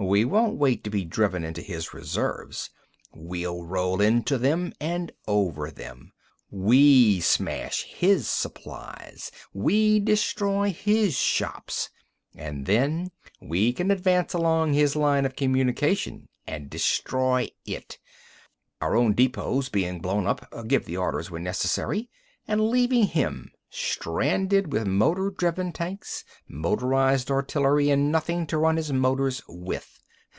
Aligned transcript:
We 0.00 0.22
don't 0.24 0.58
wait 0.58 0.84
to 0.84 0.90
be 0.90 1.04
driven 1.04 1.42
into 1.42 1.60
his 1.60 1.92
reserves. 1.92 2.70
We 3.16 3.44
roll 3.46 4.00
into 4.00 4.38
them 4.38 4.72
and 4.80 5.10
over 5.26 5.72
them! 5.72 6.12
We 6.52 7.18
smash 7.18 7.82
his 7.82 8.28
supplies! 8.30 9.32
We 9.52 9.98
destroy 9.98 10.70
his 10.70 11.16
shops! 11.16 11.90
And 12.32 12.64
then 12.66 13.10
we 13.40 13.72
can 13.72 13.90
advance 13.90 14.34
along 14.34 14.74
his 14.74 14.94
line 14.94 15.26
of 15.26 15.34
communication 15.34 16.28
and 16.46 16.70
destroy 16.70 17.50
it, 17.66 17.98
our 18.80 18.94
own 18.94 19.14
depots 19.14 19.68
being 19.68 19.98
blown 19.98 20.28
up—give 20.28 20.84
the 20.84 20.96
orders 20.96 21.28
when 21.28 21.42
necessary—and 21.42 22.60
leaving 22.60 23.02
him 23.08 23.50
stranded 23.70 24.72
with 24.72 24.86
motor 24.86 25.28
driven 25.28 25.70
tanks, 25.70 26.24
motorized 26.48 27.30
artillery, 27.30 27.90
and 27.90 28.10
nothing 28.10 28.46
to 28.46 28.56
run 28.56 28.78
his 28.78 28.90
motors 28.94 29.42
with! 29.46 30.00